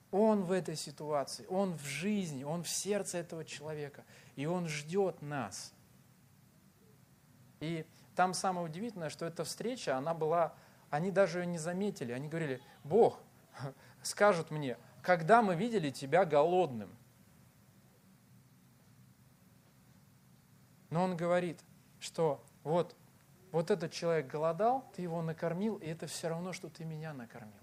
[0.10, 4.06] Он в этой ситуации, Он в жизни, Он в сердце этого человека,
[4.38, 5.74] и Он ждет нас.
[7.60, 7.86] И
[8.16, 10.56] там самое удивительное, что эта встреча, она была,
[10.90, 13.20] они даже ее не заметили, они говорили, Бог
[14.02, 16.96] скажет мне, когда мы видели тебя голодным.
[20.92, 21.60] Но он говорит,
[22.00, 22.96] что вот,
[23.52, 27.56] вот этот человек голодал, ты его накормил, и это все равно, что ты меня накормил.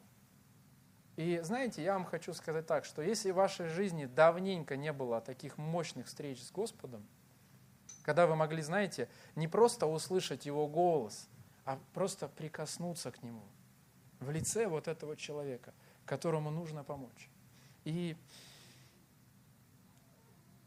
[1.14, 5.20] И знаете, я вам хочу сказать так, что если в вашей жизни давненько не было
[5.20, 7.06] таких мощных встреч с Господом,
[8.02, 11.28] когда вы могли, знаете, не просто услышать Его голос,
[11.64, 13.42] а просто прикоснуться к Нему
[14.20, 17.28] в лице вот этого человека, которому нужно помочь.
[17.84, 18.16] И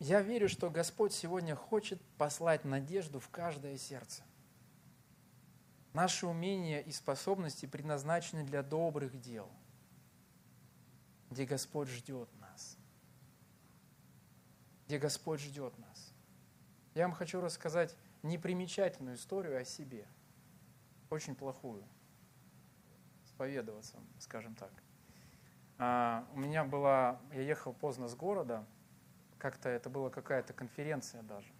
[0.01, 4.23] я верю, что Господь сегодня хочет послать надежду в каждое сердце.
[5.93, 9.47] Наши умения и способности предназначены для добрых дел,
[11.29, 12.77] где Господь ждет нас.
[14.87, 16.11] Где Господь ждет нас.
[16.95, 20.07] Я вам хочу рассказать непримечательную историю о себе.
[21.11, 21.83] Очень плохую.
[23.27, 24.71] Споведоваться, скажем так.
[25.77, 28.65] А, у меня была, я ехал поздно с города,
[29.41, 31.51] как-то это была какая-то конференция даже.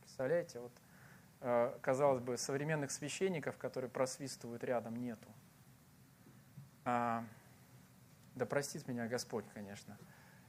[0.00, 0.72] Представляете, вот
[1.42, 5.28] э, казалось бы, современных священников, которые просвистывают рядом, нету.
[6.86, 7.22] А,
[8.34, 9.98] да простит меня Господь, конечно.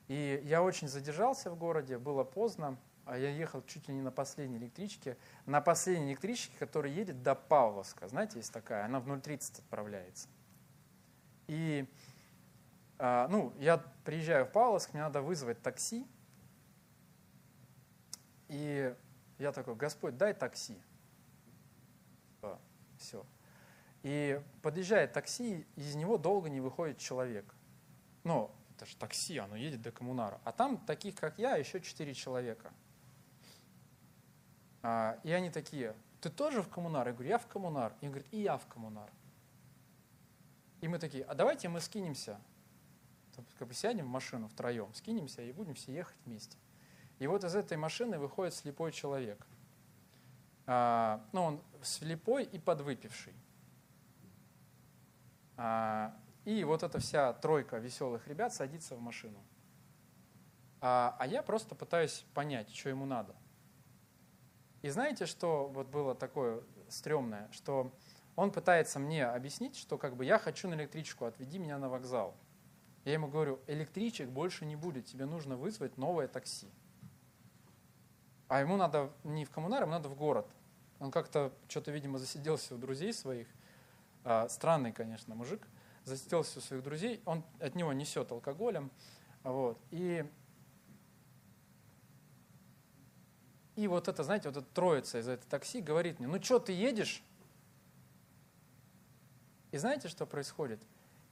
[0.07, 4.11] И я очень задержался в городе, было поздно, а я ехал чуть ли не на
[4.11, 8.07] последней электричке, на последней электричке, которая едет до Павловска.
[8.07, 10.29] Знаете, есть такая, она в 0.30 отправляется.
[11.47, 11.93] И
[12.99, 16.07] а, ну, я приезжаю в Павловск, мне надо вызвать такси,
[18.49, 18.95] и
[19.39, 20.79] я такой, Господь, дай такси.
[22.97, 23.25] Все.
[24.03, 27.55] И подъезжает такси, из него долго не выходит человек.
[28.23, 30.39] Ну, это же такси, оно едет до коммунара.
[30.43, 32.71] А там таких, как я, еще четыре человека.
[34.81, 37.07] А, и они такие, ты тоже в коммунар?
[37.07, 37.93] Я говорю, я в коммунар.
[38.01, 39.09] И он говорит, и я в коммунар.
[40.81, 42.39] И мы такие, а давайте мы скинемся,
[43.57, 46.57] как бы сядем в машину втроем, скинемся и будем все ехать вместе.
[47.19, 49.45] И вот из этой машины выходит слепой человек.
[50.65, 53.33] А, ну, он слепой и подвыпивший.
[55.57, 59.43] А, и вот эта вся тройка веселых ребят садится в машину.
[60.81, 63.35] А, а я просто пытаюсь понять, что ему надо.
[64.81, 67.93] И знаете, что вот было такое стрёмное, что
[68.37, 72.37] он пытается мне объяснить, что как бы я хочу на электричку, отведи меня на вокзал.
[73.03, 76.69] Я ему говорю, электричек больше не будет, тебе нужно вызвать новое такси.
[78.49, 80.47] А ему надо не в коммунар, ему надо в город.
[80.99, 83.47] Он как-то что-то, видимо, засиделся у друзей своих.
[84.23, 85.67] А, странный, конечно, мужик.
[86.03, 87.21] Засиделся у своих друзей.
[87.25, 88.89] Он от него несет алкоголем.
[89.43, 89.79] Вот.
[89.91, 90.25] И,
[93.75, 96.71] и вот это, знаете, вот эта троица из этого такси говорит мне, ну что, ты
[96.71, 97.23] едешь?
[99.71, 100.81] И знаете, что происходит?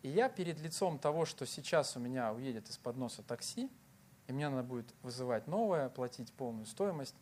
[0.04, 3.72] И я перед лицом того, что сейчас у меня уедет из-под носа такси,
[4.28, 7.16] и мне надо будет вызывать новое, платить полную стоимость,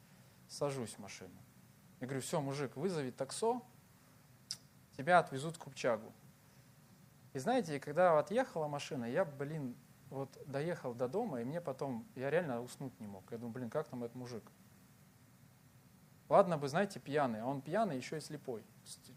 [0.48, 1.36] сажусь в машину.
[2.00, 3.62] Я говорю, все, мужик, вызови таксо,
[4.98, 6.12] тебя отвезут к общагу.
[7.34, 9.76] И знаете, когда отъехала машина, я, блин,
[10.10, 13.30] вот доехал до дома, и мне потом, я реально уснуть не мог.
[13.32, 14.44] Я думаю, блин, как там этот мужик?
[16.30, 18.64] Ладно бы, знаете, пьяный, а он пьяный еще и слепой.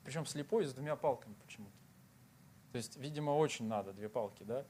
[0.05, 1.77] Причем слепой с двумя палками почему-то.
[2.72, 4.64] То есть, видимо, очень надо две палки, да?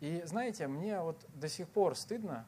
[0.00, 2.46] И знаете, мне вот до сих пор стыдно.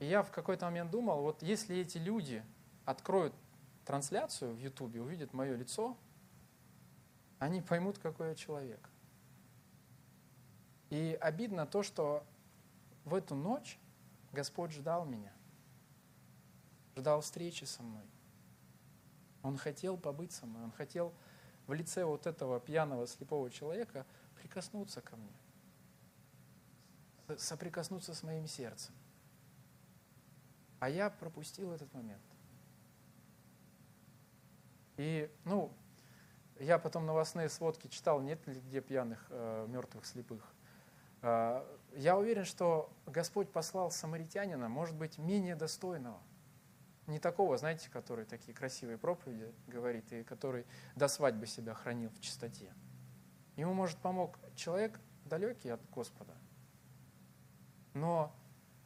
[0.00, 2.44] И я в какой-то момент думал, вот если эти люди
[2.84, 3.34] откроют
[3.84, 5.96] трансляцию в Ютубе, увидят мое лицо,
[7.38, 8.80] они поймут, какой я человек.
[10.90, 12.24] И обидно то, что
[13.04, 13.78] в эту ночь
[14.32, 15.32] Господь ждал меня,
[16.96, 18.04] ждал встречи со мной.
[19.42, 21.12] Он хотел побыть со мной, он хотел
[21.68, 24.04] в лице вот этого пьяного слепого человека–
[24.40, 25.36] прикоснуться ко мне,
[27.36, 28.94] соприкоснуться с моим сердцем.
[30.80, 32.22] А я пропустил этот момент.
[34.96, 35.72] И, ну,
[36.58, 40.54] я потом новостные сводки читал, нет ли где пьяных, э, мертвых, слепых.
[41.22, 41.64] Э,
[41.94, 46.20] я уверен, что Господь послал самаритянина, может быть, менее достойного.
[47.06, 52.20] Не такого, знаете, который такие красивые проповеди говорит, и который до свадьбы себя хранил в
[52.20, 52.72] чистоте.
[53.58, 56.34] Ему, может, помог человек далекий от Господа,
[57.92, 58.32] но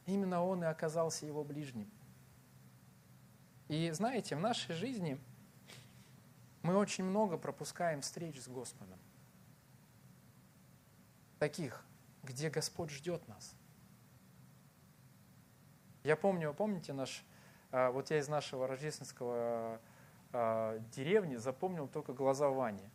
[0.05, 1.89] именно он и оказался его ближним.
[3.69, 5.17] И знаете, в нашей жизни
[6.63, 8.99] мы очень много пропускаем встреч с Господом.
[11.39, 11.85] Таких
[12.23, 13.55] где Господь ждет нас.
[16.03, 17.23] Я помню, помните наш,
[17.71, 19.79] а, вот я из нашего рождественского
[20.31, 22.89] а, деревни запомнил только глаза Вани,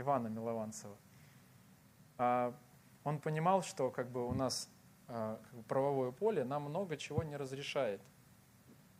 [0.00, 0.96] Ивана Милованцева.
[2.18, 2.54] А,
[3.04, 4.68] он понимал, что как бы у нас
[5.68, 8.00] правовое поле нам много чего не разрешает.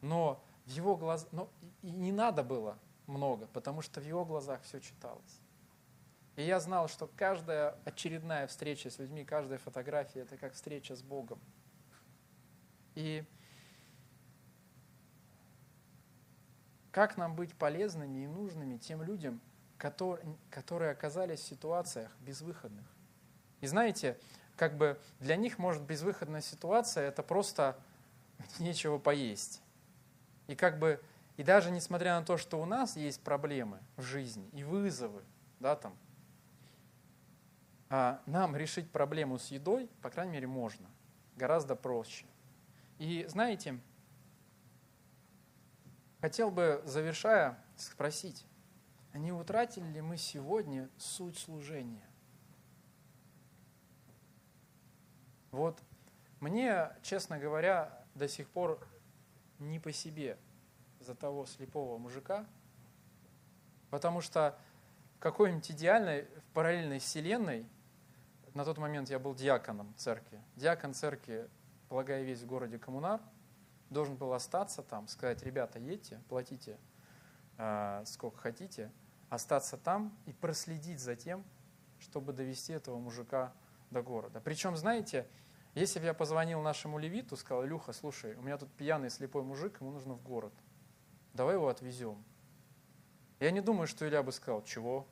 [0.01, 1.51] Но в его глазах, но
[1.82, 5.40] и не надо было много, потому что в его глазах все читалось.
[6.36, 11.03] И я знал, что каждая очередная встреча с людьми, каждая фотография– это как встреча с
[11.03, 11.38] Богом.
[12.94, 13.24] И
[16.90, 19.40] как нам быть полезными и нужными тем людям,
[19.81, 22.85] которые, оказались в ситуациях безвыходных.
[23.61, 24.18] И знаете,
[24.57, 27.78] как бы для них, может, безвыходная ситуация– это просто
[28.59, 29.62] нечего поесть.
[30.49, 31.01] И как бы,
[31.39, 35.22] и даже несмотря на то, что у нас есть проблемы в жизни и вызовы,
[35.61, 35.97] да, там,
[37.89, 40.89] а нам решить проблему с едой, по крайней мере, можно.
[41.37, 42.26] Гораздо проще.
[42.99, 43.81] И знаете,
[46.20, 48.45] хотел бы, завершая, спросить,
[49.14, 52.08] не утратили ли мы сегодня суть служения?
[55.50, 55.82] Вот
[56.38, 58.86] мне, честно говоря, до сих пор
[59.58, 60.38] не по себе
[61.00, 62.46] за того слепого мужика,
[63.90, 64.58] потому что
[65.16, 67.66] в какой-нибудь идеальной, в параллельной вселенной,
[68.54, 71.48] на тот момент я был диаконом церкви, диакон церкви,
[71.88, 73.20] полагая весь в городе Коммунар,
[73.90, 76.78] должен был остаться там, сказать, ребята, едьте, платите
[77.58, 78.90] э, сколько хотите,
[79.31, 81.45] остаться там и проследить за тем,
[82.01, 83.55] чтобы довести этого мужика
[83.91, 84.41] до города.
[84.41, 85.26] Причем, знаете,
[85.74, 89.81] если бы я позвонил нашему левиту, сказал, Люха, слушай, у меня тут пьяный слепой мужик,
[89.81, 90.53] ему нужно в город.
[91.33, 92.22] Давай его отвезем.
[93.39, 95.07] Я не думаю, что Илья бы сказал, чего?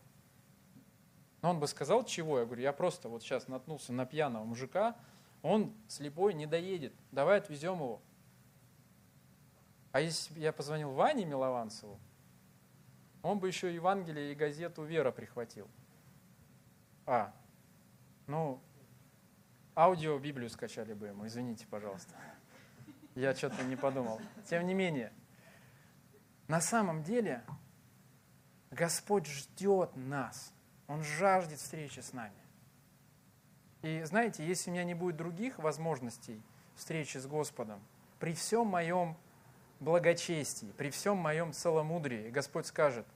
[1.40, 2.40] Но он бы сказал, чего?
[2.40, 4.96] Я говорю, я просто вот сейчас наткнулся на пьяного мужика,
[5.42, 8.02] он слепой не доедет, давай отвезем его.
[9.92, 11.98] А если я позвонил Ване Милованцеву,
[13.22, 15.68] он бы еще Евангелие и газету «Вера» прихватил.
[17.06, 17.34] А,
[18.26, 18.60] ну,
[19.74, 22.14] Аудио Библию скачали бы ему, извините, пожалуйста.
[23.14, 24.20] Я что-то не подумал.
[24.48, 25.12] Тем не менее,
[26.46, 27.42] на самом деле
[28.70, 30.52] Господь ждет нас.
[30.86, 32.38] Он жаждет встречи с нами.
[33.82, 36.42] И знаете, если у меня не будет других возможностей
[36.74, 37.80] встречи с Господом,
[38.18, 39.16] при всем моем
[39.80, 43.06] благочестии, при всем моем целомудрии, Господь скажет,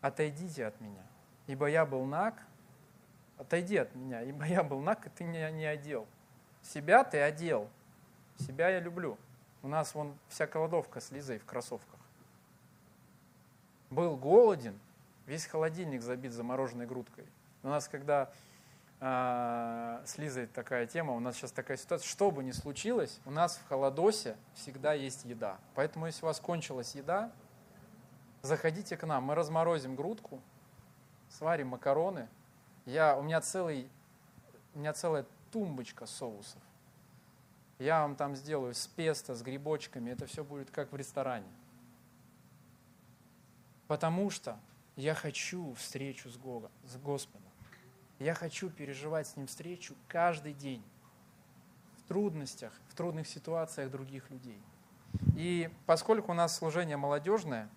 [0.00, 1.04] отойдите от меня,
[1.46, 2.42] ибо я был наг,
[3.36, 6.06] отойди от меня, ибо я был наг, и ты меня не одел.
[6.62, 7.68] Себя ты одел,
[8.38, 9.18] себя я люблю.
[9.62, 11.98] У нас вон вся кладовка с Лизой в кроссовках.
[13.90, 14.78] Был голоден,
[15.26, 17.26] весь холодильник забит замороженной грудкой.
[17.62, 18.30] У нас, когда
[19.00, 23.30] э, с Лизой такая тема, у нас сейчас такая ситуация, что бы ни случилось, у
[23.30, 25.58] нас в холодосе всегда есть еда.
[25.74, 27.30] Поэтому, если у вас кончилась еда,
[28.42, 30.40] заходите к нам, мы разморозим грудку,
[31.28, 32.28] сварим макароны,
[32.86, 33.88] я, у, меня целый,
[34.74, 36.62] у меня целая тумбочка соусов.
[37.78, 40.10] Я вам там сделаю с песто, с грибочками.
[40.10, 41.46] Это все будет как в ресторане.
[43.86, 44.58] Потому что
[44.96, 47.50] я хочу встречу с, Богом, с Господом.
[48.18, 50.82] Я хочу переживать с Ним встречу каждый день.
[51.98, 54.60] В трудностях, в трудных ситуациях других людей.
[55.36, 57.68] И поскольку у нас служение молодежное,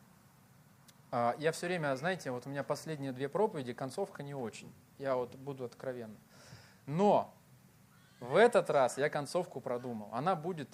[1.11, 4.73] а, я все время, знаете, вот у меня последние две проповеди, концовка не очень.
[4.97, 6.17] Я вот буду откровенным.
[6.87, 7.33] Но
[8.19, 10.09] в этот раз я концовку продумал.
[10.11, 10.69] Она будет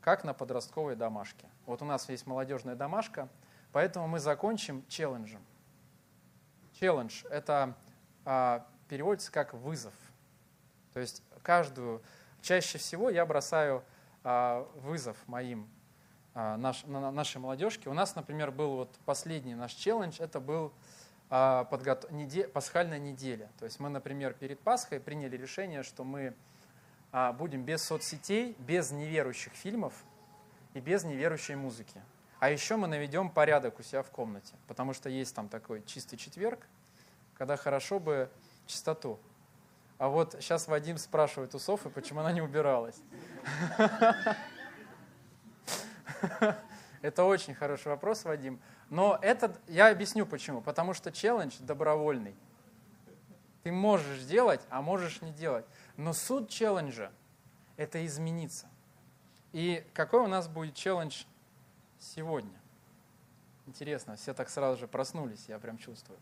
[0.00, 1.48] как на подростковой домашке.
[1.66, 3.28] Вот у нас есть молодежная домашка,
[3.72, 5.44] поэтому мы закончим челленджем.
[6.74, 7.74] Челлендж– это
[8.24, 9.94] а, переводится как вызов.
[10.92, 12.02] То есть каждую,
[12.42, 13.84] чаще всего я бросаю
[14.24, 15.68] а, вызов моим,
[16.34, 17.88] а, наш, на, нашей молодежке.
[17.88, 20.72] У нас, например, был вот последний наш челлендж, это был
[21.30, 22.10] а, подготов...
[22.10, 22.48] неде...
[22.48, 23.48] пасхальная неделя.
[23.60, 26.34] То есть мы, например, перед Пасхой приняли решение, что мы
[27.38, 29.94] будем без соцсетей, без неверующих фильмов
[30.74, 32.00] и без неверующей музыки.
[32.38, 36.16] А еще мы наведем порядок у себя в комнате, потому что есть там такой чистый
[36.16, 36.66] четверг,
[37.34, 38.30] когда хорошо бы
[38.70, 39.18] чистоту.
[39.98, 42.96] А вот сейчас Вадим спрашивает у Софы, почему она не убиралась.
[47.02, 48.60] Это очень хороший вопрос, Вадим.
[48.90, 50.60] Но это, я объясню почему.
[50.60, 52.34] Потому что челлендж добровольный.
[53.62, 55.64] Ты можешь делать, а можешь не делать.
[55.96, 57.10] Но суть челленджа–
[57.76, 58.68] это измениться.
[59.52, 61.24] И какой у нас будет челлендж
[61.98, 62.58] сегодня?
[63.66, 66.18] Интересно, все так сразу же проснулись, я прям чувствую.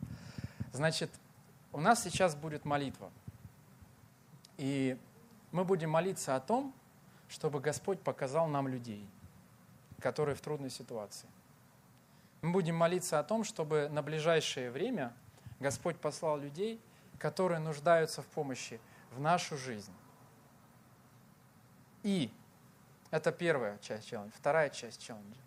[0.72, 1.11] Значит,
[1.72, 3.10] у нас сейчас будет молитва.
[4.56, 4.98] И
[5.52, 6.74] мы будем молиться о том,
[7.28, 9.08] чтобы Господь показал нам людей,
[10.00, 11.28] которые в трудной ситуации.
[12.42, 15.12] Мы будем молиться о том, чтобы на ближайшее время
[15.60, 16.80] Господь послал людей,
[17.18, 19.92] которые нуждаются в помощи в нашу жизнь.
[22.02, 22.30] И
[23.10, 24.32] это первая часть челленджа.
[24.36, 25.40] Вторая часть челленджа.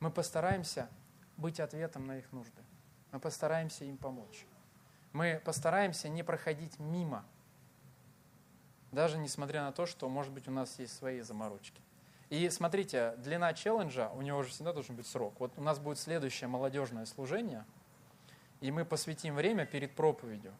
[0.00, 0.88] Мы постараемся
[1.36, 2.62] быть ответом на их нужды.
[3.10, 4.46] Мы постараемся им помочь.
[5.18, 7.24] Мы постараемся не проходить мимо,
[8.92, 11.82] даже несмотря на то, что, может быть, у нас есть свои заморочки.
[12.30, 15.34] И смотрите, длина челленджа, у него же всегда должен быть срок.
[15.40, 17.64] Вот у нас будет следующее молодежное служение,
[18.60, 20.54] и мы посвятим время перед проповедью.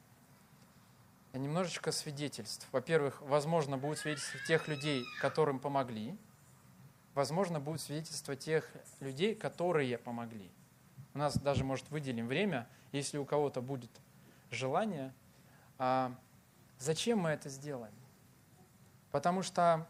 [1.34, 2.66] Немножечко свидетельств.
[2.72, 6.18] Во-первых, возможно, будет свидетельство тех людей, которым помогли.
[7.14, 10.50] Возможно, будет свидетельство тех людей, которые помогли.
[11.14, 13.92] У нас даже, может, выделим время, если у кого-то будет
[14.51, 15.12] желание.
[15.78, 16.12] А
[16.78, 17.94] зачем мы это сделаем?
[19.11, 19.86] Потому что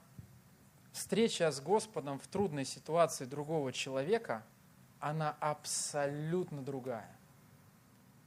[0.92, 4.44] встреча с Господом в трудной ситуации другого человека,
[5.00, 7.14] она абсолютно другая.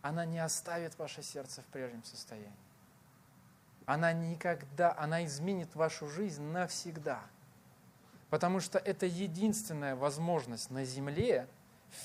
[0.02, 2.52] Она не оставит ваше сердце в прежнем состоянии.
[3.86, 7.22] Она никогда, она изменит вашу жизнь навсегда.
[8.30, 11.48] Потому что это единственная возможность на земле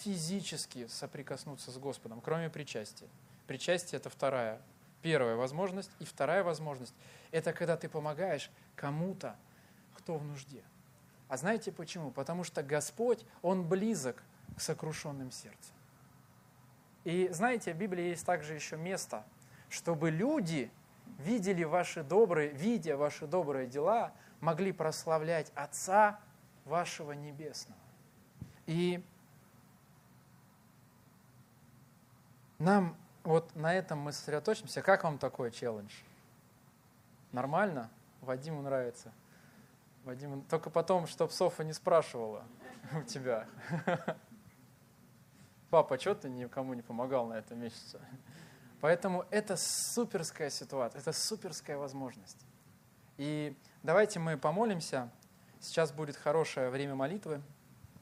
[0.02, 3.08] физически соприкоснуться с Господом, кроме причастия.
[3.46, 4.60] Причастие– это вторая,
[5.02, 5.90] первая возможность.
[5.98, 6.94] И вторая возможность–
[7.30, 9.36] это когда ты помогаешь кому-то,
[9.94, 10.62] кто в нужде.
[11.28, 12.10] А знаете почему?
[12.10, 14.22] Потому что Господь, Он близок
[14.56, 15.74] к сокрушенным сердцам.
[17.04, 19.24] И знаете, в Библии есть также еще место,
[19.68, 20.70] чтобы люди
[21.18, 26.20] видели ваши добрые, видя ваши добрые дела, могли прославлять Отца
[26.64, 27.80] вашего Небесного.
[28.66, 29.02] И
[32.58, 34.82] нам вот на этом мы сосредоточимся.
[34.82, 35.92] Как вам такой челлендж?
[37.32, 37.90] Нормально?
[38.20, 39.12] Вадиму нравится.
[40.04, 42.44] Вадим, только потом, чтоб Софа не спрашивала
[42.96, 43.48] у тебя.
[45.70, 48.00] Папа, что ты никому не помогал на этом месяце?
[48.80, 52.46] Поэтому это суперская ситуация, это суперская возможность.
[53.16, 55.10] И давайте мы помолимся.
[55.60, 57.42] Сейчас будет хорошее время молитвы.